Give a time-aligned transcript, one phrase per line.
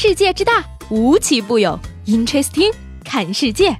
[0.00, 1.76] 世界之大，无奇不有。
[2.06, 2.72] Interesting，
[3.04, 3.76] 看世界。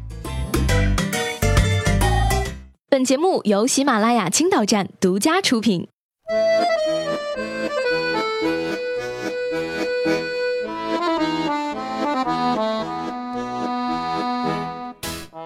[2.90, 5.86] 本节目由喜马拉雅青岛站独家出品。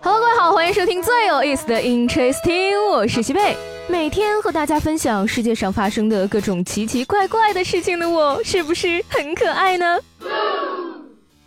[0.00, 3.54] Hello，各位好，欢迎收听最有意思的 Interesting，我是西贝。
[3.88, 9.98] 每天和大家分享世界上发生的各种奇奇怪怪的事情的我，是不是很可爱呢？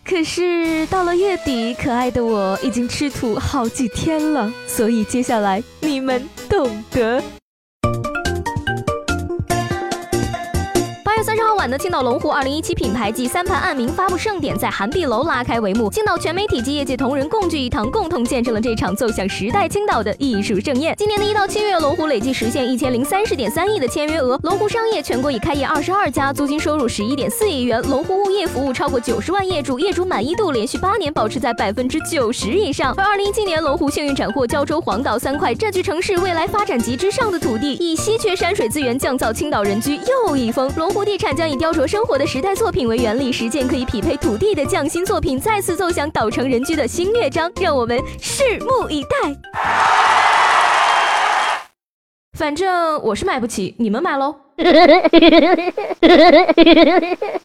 [0.07, 7.23] 可是到了月底，可爱的我已经吃土好几天了，所以接下来你们懂得。
[11.25, 20.93] 三十号晚的青岛龙湖二零一七品牌暨三盘暗名发布盛典在韩碧楼拉开帷幕，青岛全媒体及业界同仁共聚一堂，共同见证了这场奏响时代青岛的艺术盛宴。
[20.95, 32.93] 今年的一到七月，龙湖累计实现一千零三十点三亿的签约额，龙湖商业全国已开业二十二家，租金收入十一点四亿元，龙湖物业服务超过九十万业主，业主满意度连续八年保持在百分之九十以上。
[32.97, 40.71] 而二零一七年，龙湖幸运斩获胶州、黄岛三块，占据城市未来发展极之上的土地，以稀缺山水资源降噪青岛人居又一峰。
[40.77, 41.14] 龙湖地。
[41.15, 49.09] 地产将以雕琢生活的时代作品为原理，实践可以匹配土地的匠心作品，再次奏响岛城人居的新乐章，让我们拭目以待。
[52.37, 54.35] 反正我是买不起，你们买喽。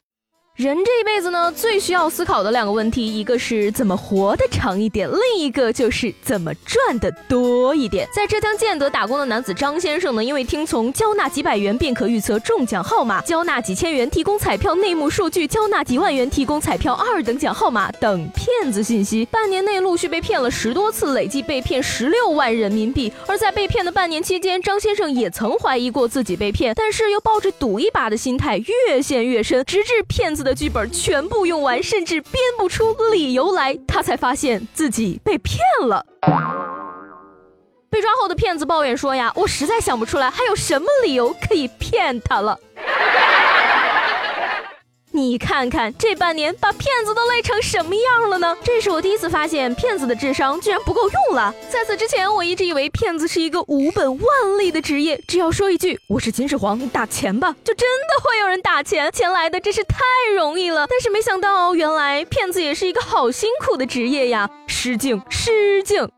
[0.60, 8.06] 人这一辈子呢，最需要思考的两个问题，一个是怎么活得长一点，另一个就是怎么赚得多一点。
[8.14, 23.10] 在浙江建德打工的男子张先生呢，因为听从交纳几百元便可预测中奖号码，交纳几千元提供彩票内幕数据，交纳几万元提供彩票二等奖号码等骗子信息，半年内陆续被骗了十多次，累计被骗十六万人民币。
[23.26, 30.49] 而在被骗的半年期间，张先生也曾怀疑过自己被骗，但是又抱着赌一把的心态越陷越深，直至骗子的。
[30.54, 36.04] 剧本全部用完，甚至编不出理由来，他才发现自己被骗了。
[37.90, 42.58] 被抓后的骗子抱怨说：“呀，我实在想不出来还有什么理由可以骗他了。”
[45.12, 48.56] 你看看这半年把骗子都累成什么样了呢？
[48.62, 51.52] 这是我第一次发现骗子的智商居然不够用了。
[51.68, 59.98] 在此之前，我一直以为骗子是一个无本万利的职业，只要说一句“我是秦始皇，你打钱吧”，就真的会有人打钱，钱来的真是太
[60.36, 60.86] 容易了。
[60.88, 64.48] 但是没想到，原来骗子也是一个好辛苦的职业呀！
[64.68, 66.08] 失敬，失敬。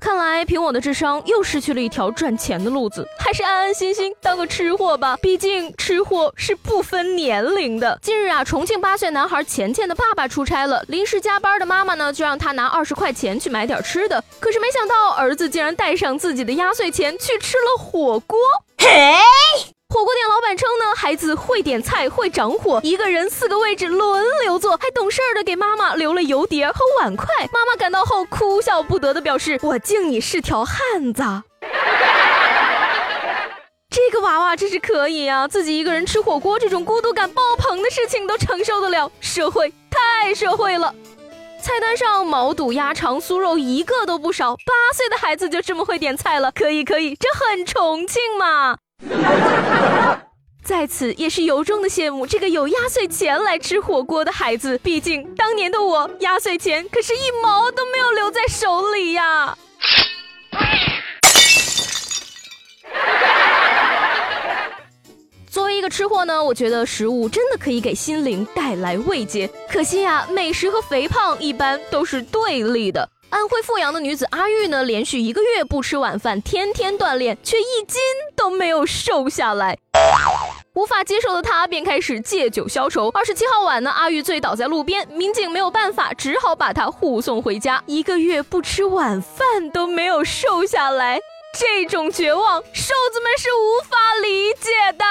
[0.00, 5.16] 看来凭我的智商又失去了一条赚钱的路子，还是安安心心当个吃货吧。
[5.20, 7.98] 毕竟吃货是不分年龄的。
[8.00, 14.22] 近日啊，重庆八岁男孩钱钱的爸爸出差了，临时加班的妈妈呢就让他拿二十块钱去买点吃的。
[14.38, 18.38] 可是没想到儿子竟然带上自己的压岁钱去吃了火锅。
[18.78, 19.18] 嘿。
[19.90, 27.26] 火锅店老板称呢，孩子会点菜，会掌火，一个人四个位置轮流做，还懂事儿的给妈妈留了油碟和碗筷。
[27.50, 31.22] 妈妈赶到后哭笑不得的表示：“我敬你是条汉子。”
[33.88, 40.94] 这个娃娃真是可以啊，自己一个人吃火锅这种孤独感爆棚的事情都承受得了，社会太社会了。
[41.62, 48.76] 菜单上毛肚、鸭肠、酥肉一个都不少，八岁的孩子就这么会点菜了，可以可以，这很重庆嘛。
[50.68, 59.56] 在此也是由衷的羡慕这个有压岁钱来吃火锅的孩子，毕竟当年的我压岁钱可是一毛都没有留在手里呀。
[65.50, 69.48] 作为一个吃货呢，我觉得食物真的可以给心灵带来慰藉。
[69.70, 73.08] 可惜呀，美食和肥胖一般都是对立的。
[73.30, 78.02] 安徽阜阳的女子阿玉呢，连续一个月不吃晚饭，天天锻炼，却一斤
[78.36, 79.78] 都没有瘦下来。
[80.78, 83.08] 无法接受的他便开始借酒消愁。
[83.08, 87.82] 二十七号晚呢，阿玉醉倒在路边，民警没有办法，只好把他护送回家。
[87.86, 91.18] 一个月不吃晚饭都没有瘦下来，
[91.58, 95.04] 这种绝望，瘦子们是无法理解的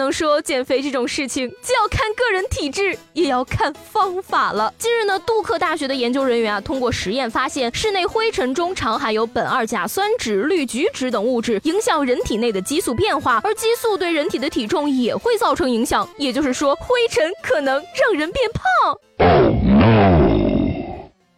[0.00, 4.72] 能说减肥这种事情，既要看个人体质，也要看方法了。
[4.78, 16.08] 近日呢，杜克大学的研究人员啊，通过实验发现，室内灰尘中常含有苯二甲酸酯、氯菊酯等物质，影响人体内的激素变化，而激素对人体的体重也会造成影响。
[16.16, 18.96] 也就是说，灰尘可能让人变胖。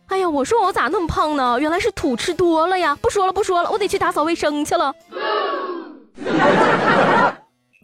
[0.06, 1.58] 哎呀，我说我咋那么胖呢？
[1.58, 2.96] 原来是土吃多了呀！
[3.02, 4.94] 不说了，不说了，我得去打扫卫生去了。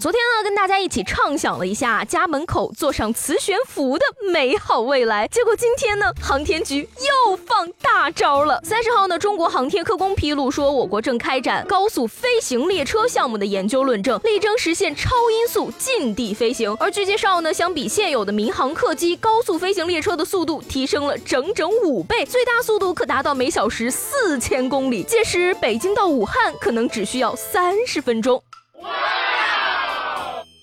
[0.01, 8.61] 昨天呢，跟大家一起畅想了一下家门口坐上磁悬浮的美好未来，结果今天呢，航天局又放大招了。
[8.63, 16.73] 三十号呢，中国航天科工披露说，我国正开展高速飞行列车项目的研究论证，力争实现超音速近地飞行。
[16.79, 25.03] 而据介绍呢，相比现有的民航客机，高速飞行列车的速度提升了整整五倍，最大速度可达到每小时四千公里。
[25.03, 28.41] 届时，北京到武汉可能只需要三十分钟。
[28.81, 28.89] 哇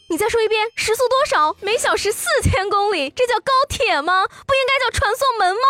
[0.07, 1.56] 你再说一遍，时速多少？
[1.62, 4.25] 每小时四千公里，这叫高铁吗？
[4.46, 5.62] 不应该叫传送门吗？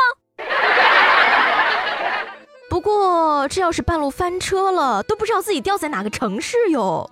[2.69, 7.09] 不过这要是半路翻车了，都不知道自己掉在哪个城市哟。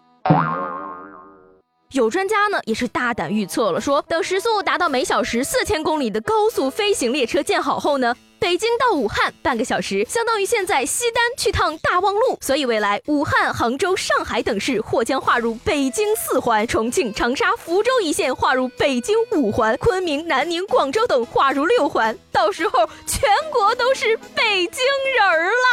[1.91, 8.13] 有专家呢，也是大胆预测了，说等时速达到每小时四千公里的高速飞行列车建好后呢。
[8.43, 24.83] 北京到武汉半个小时，相当于现在西单去趟大望路，所以未来武汉、杭州、上海等市或将划入北京四环，重庆、长沙、福州一线划入北京五环，昆明、南宁、广州等划入六环，到时候全国都是北京
[25.15, 25.72] 人儿了。